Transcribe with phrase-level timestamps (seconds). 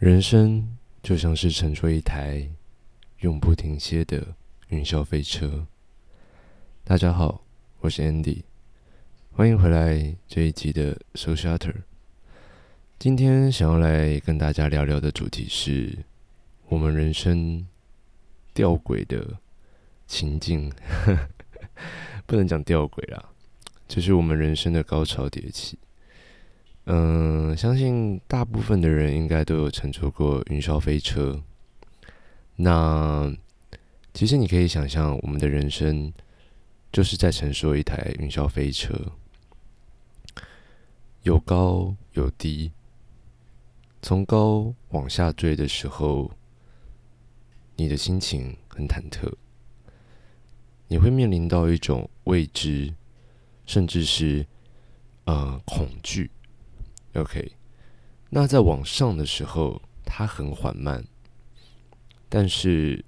[0.00, 0.66] 人生
[1.02, 2.48] 就像是乘坐一台
[3.18, 4.34] 永不停歇的
[4.68, 5.66] 云霄飞车。
[6.82, 7.44] 大家好，
[7.80, 8.44] 我是 Andy，
[9.30, 11.82] 欢迎回来这一集的 So Shutter。
[12.98, 15.98] 今天想要来跟大家聊聊的主题是
[16.68, 17.66] 我们人生
[18.54, 19.36] 吊诡的
[20.06, 20.72] 情境，
[22.24, 23.22] 不能讲吊诡啦，
[23.86, 25.78] 就是我们人生的高潮迭起。
[26.92, 31.40] 嗯，相信大部分的人应该都有乘坐过云霄飞车。
[32.56, 33.32] 那
[34.12, 36.12] 其实你可以想象，我们的人生
[36.90, 38.92] 就是在乘坐一台云霄飞车，
[41.22, 42.72] 有高有低。
[44.02, 46.32] 从高往下坠的时候，
[47.76, 49.32] 你的心情很忐忑，
[50.88, 52.92] 你会面临到一种未知，
[53.64, 54.44] 甚至是
[55.26, 56.28] 呃恐惧。
[57.14, 57.52] OK，
[58.30, 61.04] 那在往上的时候，它很缓慢，
[62.28, 63.04] 但是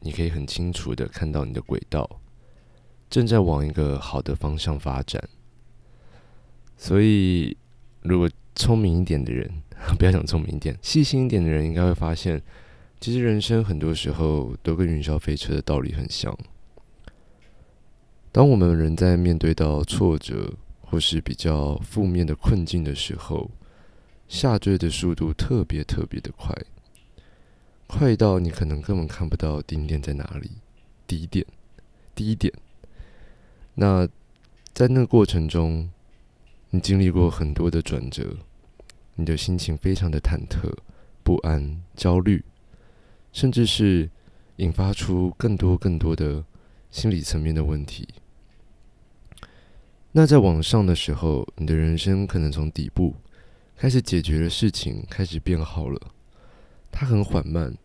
[0.00, 2.20] 你可以很清楚的看到你的轨道
[3.08, 5.22] 正在往一个好的方向发展。
[6.76, 7.56] 所以，
[8.02, 9.62] 如果聪明一点的人，
[9.96, 12.42] 不要讲聪明一点，细心一点的人，应该会发现，
[12.98, 16.36] 其实人生很多时候都跟云霄飞车的道理很像。
[18.32, 20.52] 当我们人在面对到挫折，
[20.94, 23.50] 或是比较负面的困境的时候，
[24.28, 26.54] 下坠的速度特别特别的快，
[27.88, 30.52] 快到你可能根本看不到顶点在哪里，
[31.04, 31.44] 低点，
[32.14, 32.54] 低点。
[33.74, 34.08] 那
[34.72, 35.90] 在那个过程中，
[36.70, 38.36] 你经历过很多的转折，
[39.16, 40.72] 你的心情非常的忐忑、
[41.24, 42.44] 不安、焦虑，
[43.32, 44.08] 甚至是
[44.58, 46.44] 引发出更多更多的
[46.92, 48.06] 心理层面的问题。
[50.16, 53.16] 那在往上的时候，你的人生可能从底部
[53.76, 56.00] 开始解决的事情开始变好了。
[56.92, 57.76] 它很缓慢，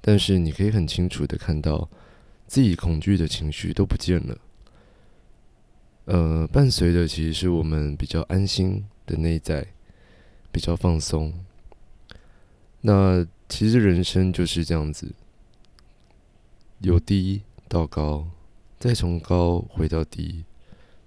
[0.00, 1.86] 但是你可以很清楚的看到
[2.46, 4.38] 自己恐惧的情绪都不见了。
[6.06, 9.66] 呃，伴随的其实是我们比较安心的内在，
[10.50, 11.34] 比较放松。
[12.80, 15.14] 那其实人生就是这样子，
[16.78, 18.26] 由低到高，
[18.78, 20.46] 再从高回到低。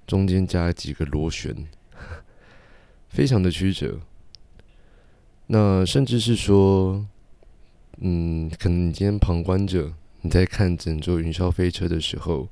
[0.07, 1.53] 中间加几个螺旋，
[3.09, 4.00] 非常的曲折。
[5.47, 7.06] 那甚至是说，
[8.00, 12.47] 嗯，可能你今天旁观者，你在看整座云霄飞车的时候，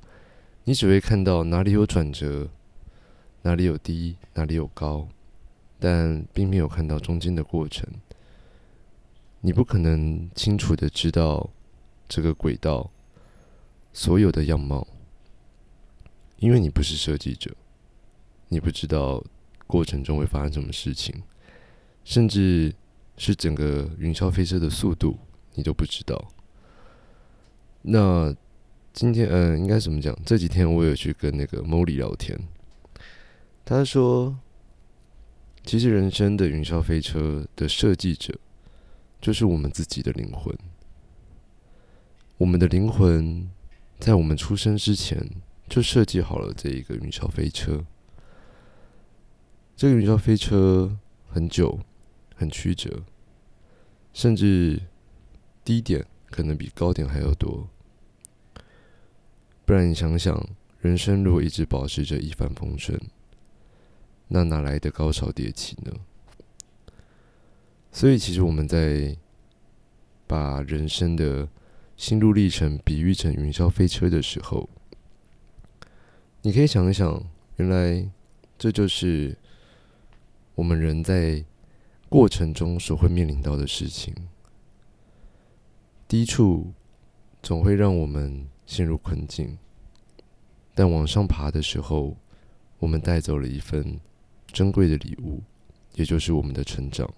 [0.66, 2.50] 你只会看到哪里有转折，
[3.42, 5.08] 哪里有低，哪里有高，
[5.80, 7.88] 但并没有看到中间的过程。
[9.42, 11.50] 你不可能清楚的知道
[12.10, 12.90] 这个轨道
[13.94, 14.88] 所有的样貌。
[16.46, 17.52] 因为你不是设计者，
[18.50, 19.20] 你不知道
[19.66, 21.24] 过程中会发生什么事情，
[22.04, 22.72] 甚至
[23.18, 25.18] 是整个云霄飞车的速度，
[25.56, 26.32] 你都不知道。
[27.82, 28.32] 那
[28.94, 30.16] 今天，嗯，应该怎么讲？
[30.24, 32.40] 这几天我有去跟那个 Molly 聊天，
[33.66, 34.38] 他说，
[35.64, 38.38] 其实人生的云霄飞车的设计者，
[39.20, 40.56] 就是我们自己的灵魂。
[42.38, 43.50] 我们的灵魂
[44.00, 45.28] 在我们出生之前。
[45.68, 47.84] 就设计好了这一个云霄飞车。
[49.76, 51.80] 这个云霄飞车很久，
[52.36, 53.04] 很曲折，
[54.14, 54.82] 甚至
[55.64, 57.68] 低点可能比高点还要多。
[59.66, 60.48] 不然你想想，
[60.80, 63.00] 人生如果一直保持着一帆风顺，
[64.28, 65.92] 那哪来的高潮迭起呢？
[67.92, 69.18] 所以，其实我们在
[70.28, 71.50] 把人生的
[71.98, 74.70] 心路历程比喻成云霄飞车的时候。
[76.46, 77.24] 你可以想一想，
[77.56, 78.08] 原来
[78.56, 79.36] 这就是
[80.54, 81.44] 我们人在
[82.08, 84.14] 过程中所会面临到的事情。
[86.08, 86.72] 低处
[87.42, 89.58] 总会让我们陷入困境，
[90.76, 92.16] 但往上爬的时候，
[92.78, 94.00] 我们带走了一份
[94.46, 95.42] 珍贵的礼物，
[95.96, 97.12] 也就是我们的成长。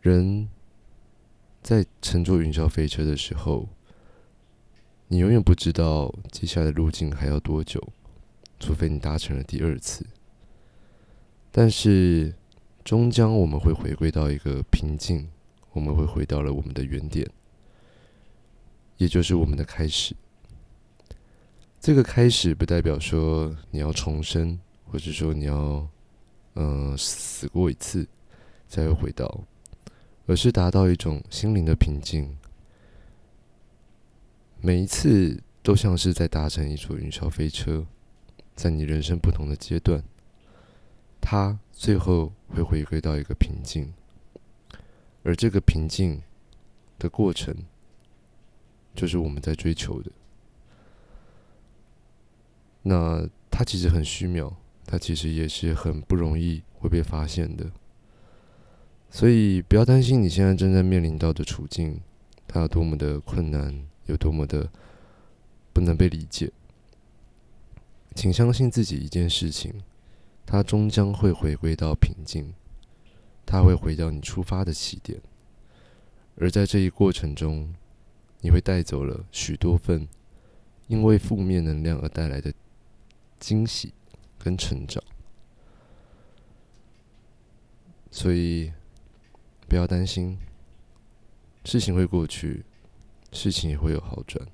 [0.00, 0.48] 人
[1.62, 3.68] 在乘坐云霄飞车的时候。
[5.12, 7.82] 你永远不知道接下来的路径还要多久，
[8.60, 10.06] 除非你搭乘了第二次。
[11.50, 12.32] 但是，
[12.84, 15.28] 终将我们会回归到一个平静，
[15.72, 17.28] 我们会回到了我们的原点，
[18.98, 20.14] 也就是我们的开始。
[21.80, 25.88] 这个开始不代表说你要重生，或者说你要
[26.54, 28.06] 嗯死过一次
[28.68, 29.42] 才会回到，
[30.26, 32.32] 而是达到一种心灵的平静。
[34.62, 37.86] 每一次都像是在搭乘一座云霄飞车，
[38.54, 40.02] 在你人生不同的阶段，
[41.18, 43.92] 它最后会回归到一个平静。
[45.22, 46.22] 而这个平静
[46.98, 47.54] 的过程，
[48.94, 50.10] 就是我们在追求的。
[52.82, 54.52] 那它其实很虚渺，
[54.84, 57.70] 它其实也是很不容易会被发现的。
[59.08, 62.00] 所以不要担心你现在正在面临到的处境，
[62.46, 64.70] 它有多么的困难，有多么的
[65.72, 66.52] 不能被理解。
[68.14, 69.82] 请相信自己一件事情，
[70.44, 72.52] 它终将会回归到平静，
[73.46, 75.20] 它会回到你出发的起点。
[76.36, 77.72] 而在这一过程中，
[78.40, 80.08] 你会带走了许多份
[80.88, 82.52] 因为负面能量而带来的
[83.38, 83.92] 惊喜
[84.38, 85.02] 跟成长。
[88.10, 88.72] 所以
[89.68, 90.36] 不要担心，
[91.64, 92.64] 事情会过去，
[93.32, 94.46] 事情也会有好转。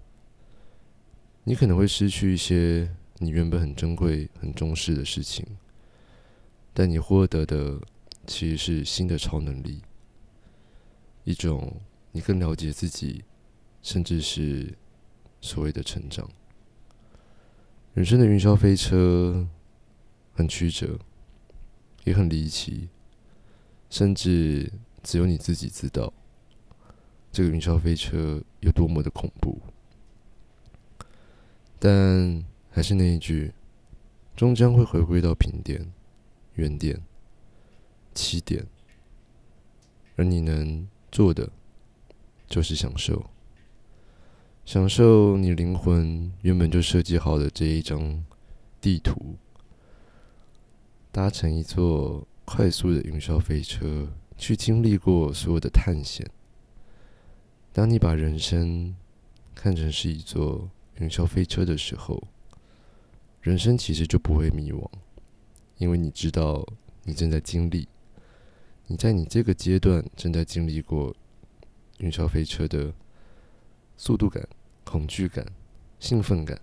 [1.45, 2.91] 你可能会失去一些。
[3.19, 5.43] 你原本很珍贵、很重视的事情，
[6.75, 7.81] 但你获得的
[8.27, 9.81] 其实是新的超能力，
[11.25, 11.81] 一种
[12.13, 13.25] 你更了解自己，
[13.81, 14.77] 甚至是
[15.41, 16.29] 所谓的成长。
[17.95, 19.49] 人生的云霄飞车
[20.35, 20.99] 很曲折，
[22.05, 22.91] 也很离奇，
[23.89, 24.71] 甚至
[25.03, 26.13] 只有你自己知道，
[27.37, 29.61] 这个云霄飞车有多么的恐怖，
[31.79, 32.43] 但。
[32.71, 33.55] 还是那一句，
[34.37, 35.91] 终将会回归到平点、
[36.57, 37.01] 原点、
[38.13, 38.67] 起点，
[40.15, 41.51] 而你能做的，
[42.47, 43.31] 就是享受，
[44.67, 48.23] 享受你灵魂原本就设计好的这一张
[48.79, 49.37] 地图，
[51.11, 54.07] 搭乘一座快速的云霄飞车，
[54.37, 56.31] 去经历过所有的探险。
[57.77, 58.97] 当你把人生
[59.55, 62.27] 看成是一座云霄飞车的时候，
[63.43, 64.89] 人生其实就不会迷惘，
[65.77, 66.67] 因为你知道
[67.03, 67.87] 你正在经历，
[68.87, 71.15] 你在你这个阶段正在经历过
[71.99, 72.95] 云霄飞车的
[73.99, 74.49] 速度感、
[74.83, 75.47] 恐惧感、
[76.01, 76.59] 兴奋感，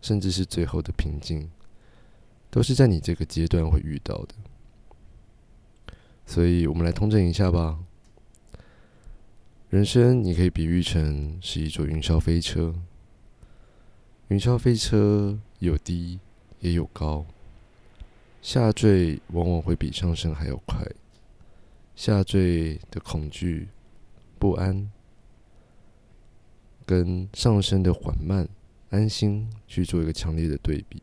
[0.00, 1.50] 甚至是最后的平静，
[2.48, 4.34] 都是在你这个阶段会遇到的。
[6.24, 7.80] 所以，我们来通证一下吧。
[9.70, 12.74] 人生你可以比喻成是一座云霄飞车，
[14.28, 15.38] 云霄飞车。
[15.58, 16.20] 有低
[16.60, 17.26] 也有高，
[18.40, 20.86] 下坠往往会比上升还要快。
[21.96, 23.66] 下坠的恐惧、
[24.38, 24.88] 不安，
[26.86, 28.48] 跟上升的缓慢、
[28.90, 31.02] 安心去做一个强烈的对比，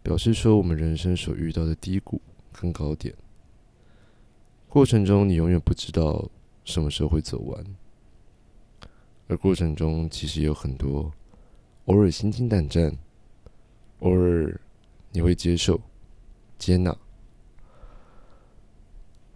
[0.00, 2.22] 表示说我们人生所遇到的低谷
[2.52, 3.12] 跟高点，
[4.68, 6.30] 过程中你永远不知道
[6.68, 7.64] 什么时候会走完，
[9.26, 11.10] 而过程中其实有很多。
[11.86, 12.94] 偶尔心惊胆战，
[14.00, 14.60] 偶尔
[15.10, 15.80] 你会接受、
[16.58, 16.94] 接纳。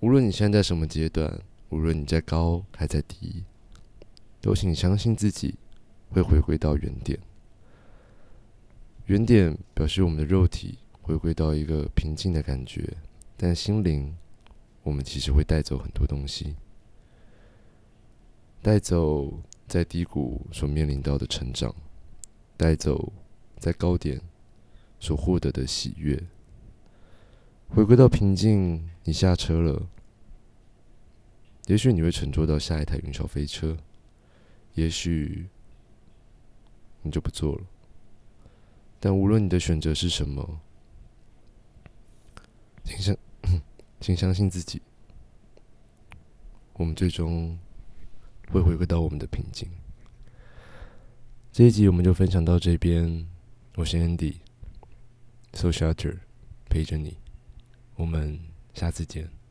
[0.01, 1.41] 无论你现在什么阶段，
[1.71, 3.45] 无论你在高还在低，
[4.43, 5.55] 都请相信自己
[6.11, 7.19] 会回归到原点。
[9.07, 12.95] 原点表示我们的肉体回归到一个平静的感觉，
[13.39, 14.15] 但心灵，
[14.83, 16.55] 我们其实会带走很多东西，
[18.63, 21.75] 带走在低谷所面临到的成长。
[22.55, 23.13] 带走
[23.59, 24.21] 在高点
[25.01, 26.23] 所获得的喜悦，
[27.71, 28.89] 回归到平静。
[29.03, 29.89] 你下车了，
[31.67, 33.77] 也许你会乘坐到下一台云霄飞车，
[34.75, 35.49] 也许
[37.03, 37.65] 你就不做了。
[39.01, 40.61] 但无论你的选择是什么，
[42.85, 43.17] 请相，
[43.99, 44.81] 请相信自己，
[46.75, 47.59] 我们最终
[48.53, 49.67] 会回归到我们的平静。
[51.51, 53.27] 这一集我们就分享到这边，
[53.77, 56.19] 我是 Andy，So Shelter
[56.69, 57.17] 陪着你，
[57.97, 58.39] 我们
[58.75, 59.42] 下次见。